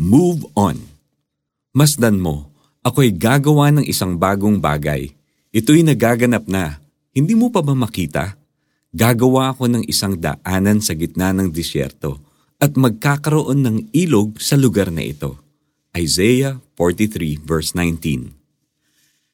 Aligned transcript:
Move 0.00 0.48
on. 0.56 0.80
Masdan 1.76 2.24
mo, 2.24 2.48
ako'y 2.80 3.12
gagawa 3.12 3.68
ng 3.68 3.84
isang 3.84 4.16
bagong 4.16 4.56
bagay. 4.56 5.12
Ito'y 5.52 5.84
nagaganap 5.84 6.48
na. 6.48 6.80
Hindi 7.12 7.36
mo 7.36 7.52
pa 7.52 7.60
ba 7.60 7.76
makita? 7.76 8.32
Gagawa 8.96 9.52
ako 9.52 9.68
ng 9.68 9.84
isang 9.84 10.16
daanan 10.16 10.80
sa 10.80 10.96
gitna 10.96 11.36
ng 11.36 11.52
disyerto 11.52 12.16
at 12.56 12.80
magkakaroon 12.80 13.60
ng 13.60 13.76
ilog 13.92 14.40
sa 14.40 14.56
lugar 14.56 14.88
na 14.88 15.04
ito. 15.04 15.36
Isaiah 15.92 16.64
43 16.80 17.36
verse 17.36 17.76
19 17.76 18.32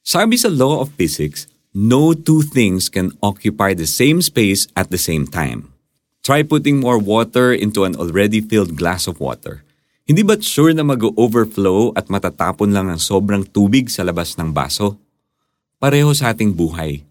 Sabi 0.03 0.35
sa 0.35 0.51
Law 0.51 0.83
of 0.83 0.91
Physics, 0.99 1.47
no 1.79 2.11
two 2.11 2.43
things 2.43 2.91
can 2.91 3.15
occupy 3.23 3.71
the 3.71 3.87
same 3.87 4.19
space 4.19 4.67
at 4.75 4.91
the 4.91 4.99
same 4.99 5.31
time. 5.31 5.71
Try 6.27 6.43
putting 6.43 6.83
more 6.83 6.99
water 6.99 7.55
into 7.55 7.87
an 7.87 7.95
already 7.95 8.43
filled 8.43 8.75
glass 8.75 9.07
of 9.07 9.23
water. 9.23 9.63
Hindi 10.07 10.23
ba't 10.23 10.39
sure 10.39 10.71
na 10.71 10.87
mag-overflow 10.87 11.91
at 11.99 12.07
matatapon 12.07 12.71
lang 12.71 12.87
ang 12.87 13.03
sobrang 13.03 13.43
tubig 13.43 13.91
sa 13.91 14.07
labas 14.07 14.39
ng 14.39 14.55
baso? 14.55 14.95
Pareho 15.83 16.15
sa 16.15 16.31
ating 16.31 16.55
buhay. 16.55 17.03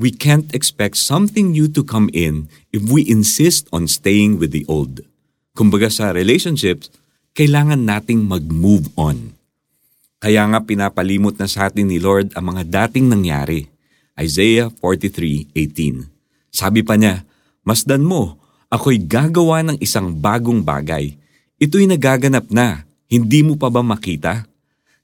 We 0.00 0.08
can't 0.08 0.48
expect 0.56 0.96
something 0.96 1.52
new 1.52 1.68
to 1.68 1.84
come 1.84 2.08
in 2.16 2.48
if 2.72 2.88
we 2.88 3.04
insist 3.04 3.68
on 3.68 3.84
staying 3.84 4.40
with 4.40 4.56
the 4.56 4.64
old. 4.64 5.04
Kumbaga 5.52 5.92
sa 5.92 6.08
relationships, 6.16 6.88
kailangan 7.36 7.84
nating 7.84 8.24
mag-move 8.24 8.88
on. 8.96 9.36
Kaya 10.16 10.48
nga 10.48 10.64
pinapalimot 10.64 11.36
na 11.36 11.52
sa 11.52 11.68
atin 11.68 11.92
ni 11.92 12.00
Lord 12.00 12.32
ang 12.32 12.56
mga 12.56 12.64
dating 12.64 13.12
nangyari. 13.12 13.68
Isaiah 14.16 14.72
43:18. 14.72 15.52
Sabi 16.48 16.80
pa 16.80 16.96
niya, 16.96 17.28
Masdan 17.68 18.08
mo, 18.08 18.40
ako'y 18.72 19.04
gagawa 19.04 19.60
ng 19.68 19.76
isang 19.84 20.16
bagong 20.16 20.64
bagay 20.64 21.12
Ito'y 21.58 21.90
nagaganap 21.90 22.54
na, 22.54 22.86
hindi 23.10 23.42
mo 23.42 23.58
pa 23.58 23.66
ba 23.66 23.82
makita? 23.82 24.46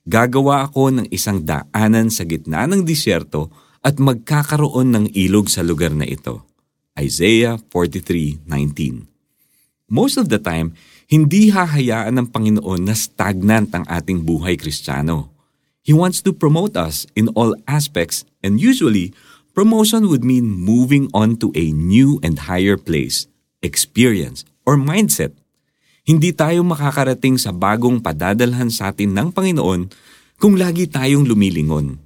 Gagawa 0.07 0.63
ako 0.63 0.95
ng 0.95 1.07
isang 1.11 1.43
daanan 1.43 2.15
sa 2.15 2.23
gitna 2.23 2.71
ng 2.71 2.87
disyerto 2.87 3.51
at 3.83 3.99
magkakaroon 3.99 4.95
ng 4.95 5.05
ilog 5.19 5.51
sa 5.51 5.67
lugar 5.67 5.91
na 5.91 6.07
ito. 6.07 6.47
Isaiah 6.95 7.59
43:19. 7.59 9.11
Most 9.91 10.15
of 10.15 10.31
the 10.31 10.39
time, 10.39 10.79
hindi 11.11 11.51
hahayaan 11.51 12.23
ng 12.23 12.31
Panginoon 12.31 12.87
na 12.87 12.95
stagnant 12.95 13.75
ang 13.75 13.83
ating 13.91 14.23
buhay 14.23 14.55
Kristiyano. 14.55 15.35
He 15.83 15.91
wants 15.91 16.23
to 16.23 16.31
promote 16.31 16.79
us 16.79 17.03
in 17.19 17.35
all 17.35 17.59
aspects 17.67 18.23
and 18.47 18.63
usually, 18.63 19.11
promotion 19.59 20.07
would 20.07 20.23
mean 20.23 20.47
moving 20.47 21.11
on 21.11 21.35
to 21.43 21.51
a 21.59 21.75
new 21.75 22.23
and 22.23 22.47
higher 22.47 22.79
place, 22.79 23.27
experience, 23.59 24.47
or 24.63 24.79
mindset 24.79 25.35
hindi 26.05 26.37
tayo 26.37 26.61
makakarating 26.69 27.41
sa 27.41 27.49
bagong 27.49 28.05
padadalhan 28.05 28.69
sa 28.69 28.93
atin 28.93 29.17
ng 29.17 29.29
Panginoon 29.33 29.89
kung 30.37 30.61
lagi 30.61 30.85
tayong 30.85 31.25
lumilingon. 31.25 31.97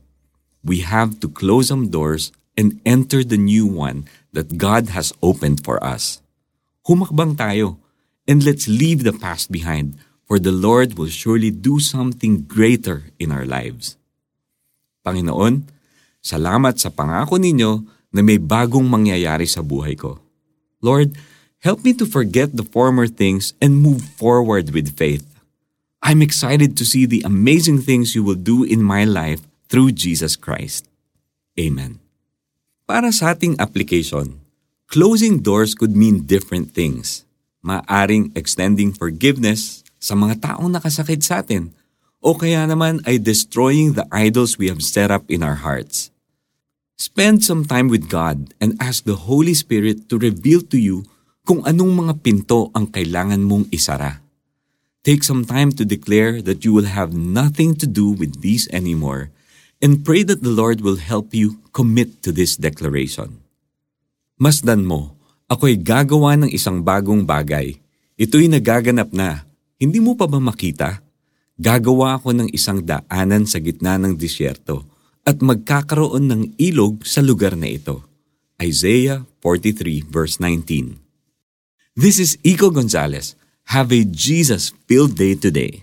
We 0.62 0.86
have 0.86 1.18
to 1.18 1.26
close 1.26 1.74
some 1.74 1.90
doors 1.90 2.30
and 2.54 2.78
enter 2.86 3.26
the 3.26 3.38
new 3.38 3.66
one 3.66 4.06
that 4.30 4.54
God 4.54 4.94
has 4.94 5.10
opened 5.18 5.66
for 5.66 5.82
us. 5.82 6.22
Humakbang 6.86 7.34
tayo 7.34 7.82
and 8.30 8.46
let's 8.46 8.70
leave 8.70 9.02
the 9.02 9.14
past 9.14 9.50
behind 9.50 9.98
for 10.30 10.38
the 10.38 10.54
Lord 10.54 10.94
will 10.94 11.10
surely 11.10 11.50
do 11.50 11.82
something 11.82 12.46
greater 12.46 13.10
in 13.18 13.34
our 13.34 13.48
lives. 13.48 13.98
Panginoon, 15.02 15.66
salamat 16.22 16.76
sa 16.76 16.92
pangako 16.92 17.40
ninyo 17.40 17.82
na 18.12 18.20
may 18.20 18.36
bagong 18.36 18.84
mangyayari 18.86 19.48
sa 19.48 19.64
buhay 19.64 19.96
ko. 19.96 20.20
Lord, 20.84 21.16
Help 21.58 21.82
me 21.82 21.90
to 21.98 22.06
forget 22.06 22.54
the 22.54 22.62
former 22.62 23.10
things 23.10 23.50
and 23.58 23.82
move 23.82 24.06
forward 24.14 24.70
with 24.70 24.94
faith. 24.94 25.26
I'm 25.98 26.22
excited 26.22 26.78
to 26.78 26.86
see 26.86 27.02
the 27.02 27.26
amazing 27.26 27.82
things 27.82 28.14
you 28.14 28.22
will 28.22 28.38
do 28.38 28.62
in 28.62 28.78
my 28.78 29.02
life 29.02 29.42
through 29.66 29.98
Jesus 29.98 30.38
Christ. 30.38 30.86
Amen. 31.58 31.98
Para 32.86 33.10
sa 33.10 33.34
ating 33.34 33.58
application, 33.58 34.38
closing 34.86 35.42
doors 35.42 35.74
could 35.74 35.98
mean 35.98 36.30
different 36.30 36.70
things. 36.70 37.26
Maaring 37.58 38.30
extending 38.38 38.94
forgiveness 38.94 39.82
sa 39.98 40.14
mga 40.14 40.38
taong 40.38 40.70
nakasakit 40.70 41.26
sa 41.26 41.42
atin 41.42 41.74
o 42.22 42.38
kaya 42.38 42.70
naman 42.70 43.02
ay 43.02 43.18
destroying 43.18 43.98
the 43.98 44.06
idols 44.14 44.62
we 44.62 44.70
have 44.70 44.78
set 44.78 45.10
up 45.10 45.26
in 45.26 45.42
our 45.42 45.66
hearts. 45.66 46.14
Spend 46.94 47.42
some 47.42 47.66
time 47.66 47.90
with 47.90 48.06
God 48.06 48.54
and 48.62 48.78
ask 48.78 49.02
the 49.02 49.26
Holy 49.26 49.58
Spirit 49.58 50.06
to 50.06 50.22
reveal 50.22 50.62
to 50.70 50.78
you 50.78 51.06
kung 51.48 51.64
anong 51.64 52.04
mga 52.04 52.14
pinto 52.20 52.68
ang 52.76 52.92
kailangan 52.92 53.40
mong 53.40 53.72
isara. 53.72 54.20
Take 55.00 55.24
some 55.24 55.48
time 55.48 55.72
to 55.72 55.88
declare 55.88 56.44
that 56.44 56.60
you 56.60 56.76
will 56.76 56.84
have 56.84 57.16
nothing 57.16 57.72
to 57.80 57.88
do 57.88 58.12
with 58.12 58.44
these 58.44 58.68
anymore 58.68 59.32
and 59.80 60.04
pray 60.04 60.20
that 60.28 60.44
the 60.44 60.52
Lord 60.52 60.84
will 60.84 61.00
help 61.00 61.32
you 61.32 61.56
commit 61.72 62.20
to 62.20 62.36
this 62.36 62.60
declaration. 62.60 63.40
Masdan 64.36 64.84
mo, 64.84 65.16
ako'y 65.48 65.80
gagawa 65.80 66.36
ng 66.36 66.52
isang 66.52 66.84
bagong 66.84 67.24
bagay. 67.24 67.80
Ito'y 68.20 68.52
nagaganap 68.52 69.08
na. 69.16 69.48
Hindi 69.80 70.04
mo 70.04 70.20
pa 70.20 70.28
ba 70.28 70.36
makita? 70.36 71.00
Gagawa 71.56 72.20
ako 72.20 72.44
ng 72.44 72.48
isang 72.52 72.84
daanan 72.84 73.48
sa 73.48 73.56
gitna 73.56 73.96
ng 73.96 74.20
disyerto 74.20 74.84
at 75.24 75.40
magkakaroon 75.40 76.28
ng 76.28 76.42
ilog 76.60 77.08
sa 77.08 77.24
lugar 77.24 77.56
na 77.56 77.72
ito. 77.72 78.04
Isaiah 78.60 79.24
43 79.40 80.04
verse 80.04 80.36
19 80.44 81.07
This 81.98 82.20
is 82.20 82.36
Iko 82.44 82.72
Gonzalez. 82.72 83.34
Have 83.74 83.90
a 83.90 84.04
Jesus 84.04 84.70
filled 84.86 85.16
day 85.16 85.34
today. 85.34 85.82